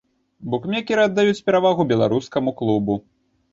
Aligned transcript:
Букмекеры 0.53 1.03
аддаюць 1.09 1.43
перавагу 1.51 1.87
беларускаму 1.93 2.57
клубу. 2.65 3.01